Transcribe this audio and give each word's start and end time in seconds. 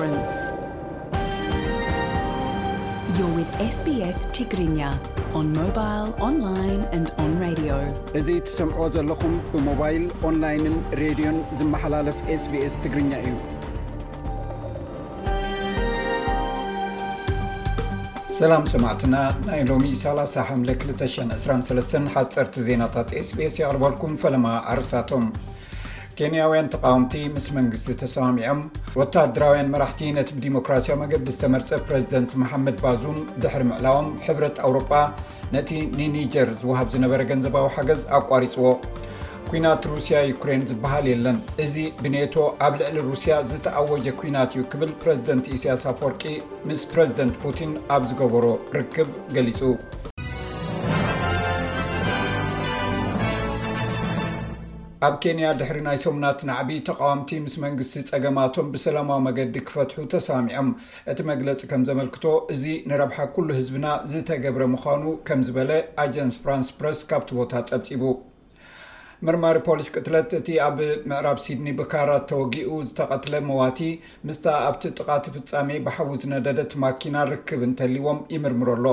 ስስ 0.00 0.34
ግርኛእዚ 4.52 4.78
ትሰምዖ 8.46 8.78
ዘለኹም 8.94 9.34
ብሞባይል 9.52 10.04
ኦንላይንን 10.28 10.76
ሬድዮን 11.00 11.38
ዝመሓላለፍ 11.58 12.16
ስbስ 12.44 12.74
ትግርኛ 12.86 13.12
እዩ 13.24 13.34
ሰላም 18.40 18.64
ሰማዕትና 18.74 19.14
ናይ 19.50 19.62
ሎሚ 19.72 19.86
30 20.06 20.36
ሓም 20.50 20.62
223 20.72 22.00
ሓፀርቲ 22.16 22.56
ዜናታት 22.70 23.10
ስbስ 23.30 23.56
ይቕርበልኩም 23.62 24.14
ፈለማ 24.24 24.46
ኣርሳቶም 24.74 25.24
ኬንያውያን 26.20 26.66
ተቃወምቲ 26.72 27.12
ምስ 27.34 27.44
መንግስቲ 27.56 27.90
ተሰማሚዖም 28.00 28.58
ወታደራውያን 29.00 29.70
መራሕቲ 29.74 30.00
ነቲ 30.18 30.28
ብዲሞክራሲያዊ 30.38 30.96
መገዲ 31.02 31.24
ዝተመርፀ 31.36 31.70
ፕረዚደንት 31.88 32.32
መሓመድ 32.42 32.76
ባዙም 32.84 33.16
ድሕሪ 33.42 33.62
ምዕላዎም 33.70 34.08
ሕብረት 34.26 34.58
ኣውሮጳ 34.68 34.90
ነቲ 35.54 35.70
ንኒጀር 35.98 36.50
ዝውሃብ 36.62 36.88
ዝነበረ 36.94 37.22
ገንዘባዊ 37.30 37.66
ሓገዝ 37.76 38.02
ኣቋሪፅዎ 38.20 38.66
ኩናት 39.52 39.84
ሩስያ 39.92 40.16
ዩኩሬን 40.32 40.66
ዝበሃል 40.72 41.06
የለን 41.12 41.38
እዚ 41.66 41.74
ብኔቶ 42.02 42.34
ኣብ 42.66 42.74
ልዕሊ 42.82 42.98
ሩስያ 43.08 43.36
ዝተኣወጀ 43.52 44.06
ኩናት 44.20 44.50
እዩ 44.56 44.64
ክብል 44.74 44.92
ፕረዚደንት 45.04 45.48
እስያስ 45.56 45.84
ፍ 46.00 46.04
ወርቂ 46.08 46.22
ምስ 46.70 46.82
ፕረዚደንት 46.92 47.36
ፑቲን 47.44 47.72
ኣብ 47.96 48.04
ዝገበሮ 48.10 48.44
ርክብ 48.78 49.08
ገሊፁ 49.38 49.62
ኣብ 55.06 55.14
ኬንያ 55.24 55.50
ድሕሪ 55.58 55.78
ናይ 55.84 55.98
ሰሙናት 56.02 56.40
ናዕቢ 56.48 56.70
ተቃዋምቲ 56.86 57.30
ምስ 57.44 57.54
መንግስቲ 57.62 57.94
ፀገማቶም 58.10 58.66
ብሰላማዊ 58.72 59.20
መገዲ 59.26 59.54
ክፈትሑ 59.68 59.96
ተሰሚዖም 60.14 60.68
እቲ 61.10 61.20
መግለፂ 61.30 61.62
ከም 61.70 61.84
ዘመልክቶ 61.88 62.24
እዚ 62.54 62.64
ንረብሓ 62.90 63.18
ኩሉ 63.34 63.48
ህዝብና 63.58 63.86
ዝተገብረ 64.12 64.64
ምዃኑ 64.72 65.04
ከም 65.28 65.42
ዝበለ 65.48 65.70
ኣጀንስ 66.04 66.34
ፍራንስፕረስ 66.42 67.00
ካብቲ 67.12 67.30
ቦታ 67.38 67.52
ፀብፂቡ 67.70 68.02
ምርማሪ 69.28 69.58
ፖሊስ 69.68 69.88
ቅትለት 69.94 70.30
እቲ 70.40 70.50
ኣብ 70.66 70.76
ምዕራብ 71.12 71.40
ሲድኒ 71.46 71.70
ብካራት 71.78 72.26
ተወጊኡ 72.32 72.70
ዝተቐትለ 72.90 73.34
ሞዋቲ 73.52 73.80
ምስታ 74.28 74.46
ኣብቲ 74.68 74.84
ጥቃቲ 74.98 75.24
ፍፃሜ 75.36 75.70
ብሓቡ 75.86 76.10
ዝነደደት 76.24 76.74
ማኪና 76.84 77.16
ርክብ 77.32 77.62
እንተልዎም 77.70 78.20
ይምርምሮ 78.34 78.72
ኣሎ 78.78 78.86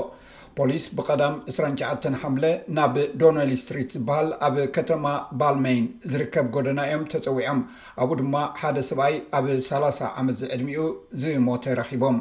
ፖሊስ 0.57 0.83
ብቐዳም 0.97 1.33
29 1.51 2.21
ሓ 2.21 2.29
ናብ 2.77 2.95
ዶነል 3.21 3.51
ስትሪት 3.63 3.89
ዝበሃል 3.95 4.29
ኣብ 4.47 4.55
ከተማ 4.75 5.05
ባልሜይን 5.41 5.85
ዝርከብ 6.13 6.47
ጎደና 6.55 6.79
እዮም 6.87 7.03
ተፀዊዖም 7.11 7.59
ኣብኡ 8.03 8.15
ድማ 8.21 8.35
ሓደ 8.61 8.77
ሰብኣይ 8.89 9.15
ኣብ 9.39 9.45
30 9.69 10.09
ዓመት 10.21 10.35
ዝዕድሚኡ 10.41 10.81
ዝሞተ 11.25 11.63
ረኺቦም 11.81 12.17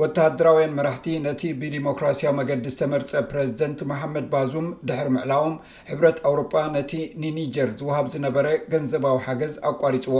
ወተደራውያን 0.00 0.74
መራሕቲ 0.78 1.06
ነቲ 1.26 1.42
ብዲሞክራሲያ 1.60 2.28
መገዲ 2.38 2.64
ዝተመርፀ 2.72 3.12
ፕረዚደንት 3.30 3.78
ማሓመድ 3.90 4.26
ባዙም 4.32 4.66
ድሕሪ 4.88 5.08
ምዕላኦም 5.14 5.54
ሕብረት 5.90 6.18
ኣውሮጳ 6.28 6.54
ነቲ 6.74 6.92
ንኒጀር 7.22 7.70
ዝውሃብ 7.80 8.08
ዝነበረ 8.14 8.46
ገንዘባዊ 8.72 9.16
ሓገዝ 9.26 9.54
ኣቋሪፅዎ 9.70 10.18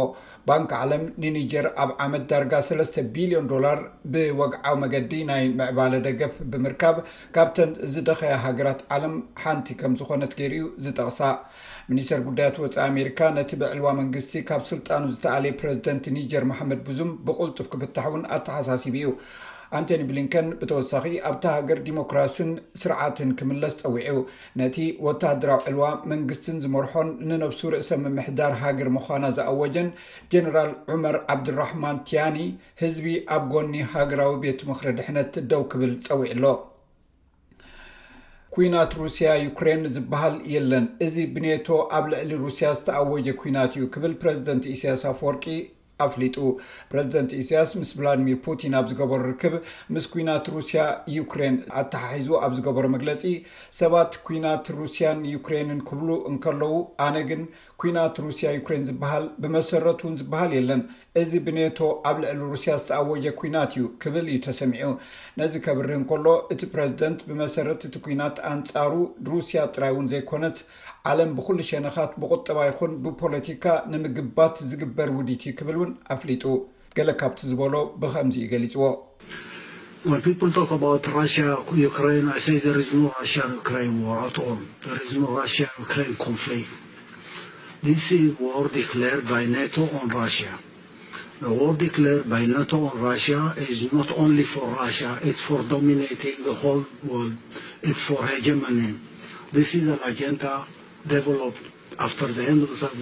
ባንኪ 0.51 0.73
ዓለም 0.85 1.05
ንኒጀር 1.25 1.67
ኣብ 1.85 1.93
ዓመት 2.07 2.25
ዳርጋ 2.31 2.53
3ስ 2.71 2.95
ቢልዮን 3.17 3.51
ዶላር 3.53 3.79
ብወግዓዊ 4.15 4.77
መገዲ 4.85 5.13
ናይ 5.33 5.45
መዕባለ 5.61 5.93
ደገፍ 6.09 6.35
ብምርካብ 6.55 6.99
ካብተን 7.37 7.73
ዝደኸያ 7.95 8.35
ሃገራት 8.47 8.83
ዓለም 8.97 9.17
ሓንቲ 9.45 9.69
ከም 9.83 9.97
ዝኾነት 10.03 10.35
ገይርኡ 10.41 10.67
ዝጠቕሳ 10.87 11.21
ሚኒስተር 11.91 12.20
ጉዳያት 12.27 12.56
ወፃኢ 12.62 12.77
ኣሜሪካ 12.91 13.20
ነቲ 13.37 13.51
ብዕልዋ 13.59 13.89
መንግስቲ 13.98 14.33
ካብ 14.48 14.62
ስልጣኑ 14.70 15.03
ዝተኣለየ 15.17 15.53
ፕረዚደንት 15.61 16.05
ኒጀር 16.17 16.45
ማሓመድ 16.51 16.81
ቡዙም 16.87 17.11
ብቁልጡፍ 17.27 17.66
ክፍታሕ 17.72 18.06
እውን 18.11 18.25
ኣተሓሳሲቡ 18.37 18.94
እዩ 19.00 19.11
ኣንቶኒ 19.77 20.03
ብሊንከን 20.09 20.47
ብተወሳኺ 20.59 21.05
ኣብቲ 21.28 21.44
ሃገር 21.55 21.78
ዲሞክራስን 21.91 22.50
ስርዓትን 22.83 23.31
ክምለስ 23.38 23.75
ፀዊዑ 23.84 24.19
ነቲ 24.61 24.77
ወተደራዊ 25.06 25.61
ዕልዋ 25.71 25.87
መንግስትን 26.12 26.61
ዝመርሖን 26.66 27.09
ንነብሱ 27.28 27.62
ርእሰ 27.75 27.91
ምምሕዳር 28.05 28.55
ሃገር 28.66 28.91
ምዃና 28.99 29.25
ዝኣወጀን 29.38 29.88
ጀነራል 30.34 30.72
ዑመር 30.94 31.19
ዓብድራሕማን 31.34 32.03
ቲያኒ 32.11 32.38
ህዝቢ 32.84 33.09
ኣብ 33.37 33.44
ጎኒ 33.55 33.75
ሃገራዊ 33.97 34.32
ቤት 34.44 34.62
ምክሪ 34.71 34.88
ድሕነት 35.00 35.37
ደው 35.53 35.62
ክብል 35.75 35.94
ፀዊዕ 36.09 36.31
ኣሎ 36.37 36.44
ኩናት 38.59 38.93
ሩስያ 39.00 39.31
ዩኩሬን 39.47 39.83
ዝበሃል 39.94 40.37
የለን 40.53 40.84
እዚ 41.06 41.17
ብኔቶ 41.34 41.67
ኣብ 41.97 42.05
ልዕሊ 42.12 42.31
ሩስያ 42.44 42.69
ዝተኣወጀ 42.78 43.27
ኩናት 43.41 43.72
እዩ 43.78 43.84
ክብል 43.94 44.12
ፕረዚደንቲ 44.21 44.65
እስያስፍ 44.75 45.19
ወርቂ 45.27 45.44
ኣፍሊጡ 46.05 46.37
ፕረዚደንት 46.93 47.31
ኢሳያስ 47.41 47.71
ምስ 47.81 47.91
ቭላድሚር 47.99 48.39
ፑቲን 48.47 48.75
ኣብ 48.79 48.87
ዝገበሩ 48.91 49.21
ርክብ 49.31 49.55
ምስ 49.95 50.07
ኩናት 50.15 50.47
ሩስያ 50.57 50.83
ዩክሬን 51.19 51.57
ኣተሓሒዙ 51.83 52.31
ኣብ 52.47 52.53
ዝገበሮ 52.59 52.84
መግለፂ 52.97 53.23
ሰባት 53.81 54.12
ኩናት 54.29 54.67
ሩስያን 54.81 55.21
ዩክሬንን 55.37 55.81
ክብሉ 55.91 56.09
እንከለዉ 56.31 56.75
ኣነ 57.06 57.17
ግን 57.31 57.43
ኩናት 57.83 58.17
ሩስያ 58.27 58.49
ዩኩሬን 58.59 58.87
ዝበሃል 58.91 59.25
ብመሰረት 59.45 60.01
እውን 60.05 60.15
ዝበሃል 60.21 60.53
የለን 60.59 60.83
እዚ 61.21 61.33
ብኔቶ 61.47 61.79
ኣብ 62.09 62.17
ልዕሊ 62.23 62.41
ሩስያ 62.53 62.73
ዝተኣወጀ 62.83 63.27
ኩናት 63.41 63.73
እዩ 63.77 63.85
ክብል 64.03 64.27
እዩ 64.33 64.39
ተሰሚዑ 64.47 64.89
ነዚ 65.41 65.53
ከብርህ 65.67 65.99
ንከሎ 66.03 66.27
እቲ 66.55 66.62
ፕረዚደንት 66.75 67.21
ብመሰረት 67.29 67.83
እቲ 67.89 67.97
ኩናት 68.06 68.37
ኣንፃሩ 68.53 68.93
ሩስያ 69.33 69.61
ጥራይ 69.75 69.93
እውን 69.95 70.09
ዘይኮነት 70.12 70.59
ዓለም 71.11 71.31
ብኩሉ 71.39 71.59
ሸነኻት 71.71 72.12
ብቁጠባ 72.23 72.59
ይኹን 72.71 72.93
ብፖለቲካ 73.03 73.65
ንምግባት 73.93 74.56
ዝግበር 74.71 75.09
ውድት 75.19 75.43
እዩ 75.49 75.53
ክብልው 75.59 75.85
ፍሊጡ 76.21 76.45
ገ 76.97 77.13
ካብቲ 77.21 77.41
ዝሎ 77.51 77.63
ብከምዚ 78.01 78.37
ገሊፅዎ 78.53 78.93
ምወዳታ 101.99 102.97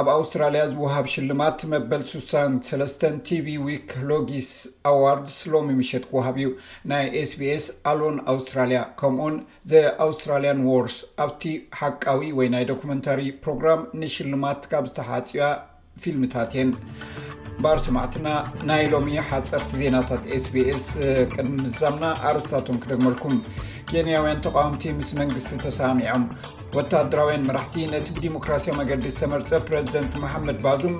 ኣብ 0.00 0.08
ኣውስትራሊያ 0.14 0.62
ዝውሃብ 0.72 1.06
ሽልማት 1.14 1.58
መበል 1.72 2.02
63 2.12 3.04
ቲቪ 3.30 3.46
ዊክ 3.66 3.90
ሎጊስ 4.12 4.50
ኣዋርድስ 4.92 5.38
ሎሚ 5.54 5.68
ምሸ 5.80 5.90
ክውሃብ 6.08 6.38
እዩ 6.42 6.50
ናይ 6.92 7.04
sbስ 7.30 7.64
ኣሎን 7.92 8.18
ኣውስትራሊያ 8.34 8.82
ከምኡኡን 9.02 9.36
ዘ 9.72 9.84
ኣውስትራሊን 10.06 10.62
ዎርስ 10.74 10.98
ኣብቲ 11.26 11.44
ሓቃዊ 11.82 12.22
ወይ 12.40 12.50
ናይ 12.56 12.66
ዶኩመንታሪ 12.72 13.20
ፕሮግራም 13.46 13.82
ንሽልማት 14.02 14.62
ካብ 14.72 14.86
ዝተሓፅያ 14.92 15.50
ፊልምታት 16.04 16.52
እየን 16.56 16.70
ባር 17.64 17.78
ሰማዕትና 17.84 18.28
ናይ 18.68 18.82
ሎሚ 18.90 19.06
ሓፀርቲ 19.28 19.70
ዜናታት 19.78 20.22
sbs 20.42 20.84
ቅድሚ 21.32 21.54
ዛምና 21.78 22.04
ኣርስታቶም 22.28 22.76
ክደግመልኩም 22.82 23.34
ኬንያውያን 23.90 24.42
ተቃውምቲ 24.46 24.84
ምስ 24.98 25.10
መንግስቲ 25.20 25.50
ተሰሚዖም 25.64 26.24
ወታደራውያን 26.76 27.46
መራሕቲ 27.48 27.76
ነቲ 27.94 28.06
ብዲሞክራሲያ 28.18 28.72
መገዲ 28.80 29.04
ዝተመርፀ 29.14 29.50
ፕረዚደንት 29.68 30.12
መሓመድ 30.24 30.58
ባዙም 30.66 30.94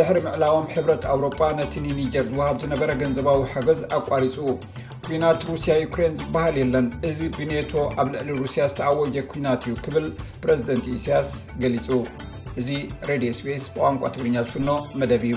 ድሕሪ 0.00 0.18
ምዕላቦም 0.26 0.70
ሕብረት 0.74 1.04
ኣውሮጳ 1.14 1.40
ነቲ 1.60 1.74
ኒኒጀር 1.86 2.24
ዝውሃብ 2.30 2.58
ዝነበረ 2.64 2.90
ገንዘባዊ 3.02 3.40
ሓገዝ 3.54 3.80
ኣቋሪፁ 3.98 4.36
ኩናት 5.06 5.42
ሩስያ 5.50 5.74
ዩኩራን 5.84 6.16
ዝበሃል 6.20 6.56
የለን 6.62 6.88
እዚ 7.10 7.18
ብኔቶ 7.38 7.72
ኣብ 8.02 8.08
ልዕሊ 8.16 8.30
ሩስያ 8.42 8.62
ዝተኣወጀ 8.72 9.16
ኩናት 9.32 9.64
እዩ 9.68 9.74
ክብል 9.86 10.06
ፕረዚደንት 10.44 10.86
እስያስ 10.98 11.32
ገሊፁ 11.64 11.88
እዚ 12.60 12.68
ሬድዮ 13.10 13.32
sቤs 13.40 13.64
ብቋንቋ 13.74 14.02
ትግርኛ 14.16 14.36
ዝፍኖ 14.48 14.70
መደብ 15.02 15.24
እዩ 15.30 15.34